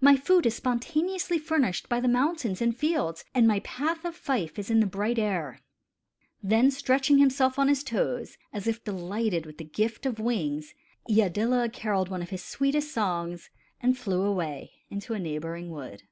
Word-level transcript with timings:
My 0.00 0.14
food 0.16 0.46
is 0.46 0.54
spontaneously 0.54 1.40
furnished 1.40 1.88
by 1.88 1.98
the 1.98 2.06
mountains 2.06 2.62
and 2.62 2.72
fields, 2.76 3.24
and 3.34 3.48
my 3.48 3.58
path 3.58 4.04
of 4.04 4.14
fife 4.14 4.56
is 4.56 4.70
in 4.70 4.78
the 4.78 4.86
bright 4.86 5.18
air." 5.18 5.58
Then 6.40 6.70
stretching 6.70 7.18
himself 7.18 7.58
on 7.58 7.66
his 7.66 7.82
toes, 7.82 8.38
as 8.52 8.68
if 8.68 8.84
delighted 8.84 9.44
with 9.44 9.58
the 9.58 9.64
gift 9.64 10.06
of 10.06 10.20
wings, 10.20 10.72
Iadilla 11.10 11.68
carolled 11.72 12.10
one 12.10 12.22
of 12.22 12.30
his 12.30 12.44
sweetest 12.44 12.92
songs 12.94 13.50
and 13.80 13.98
flew 13.98 14.22
away 14.22 14.70
into 14.88 15.14
a 15.14 15.18
neighboring 15.18 15.68
wood. 15.68 16.04